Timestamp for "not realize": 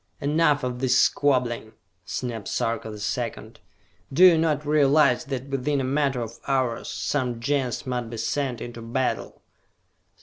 4.35-5.25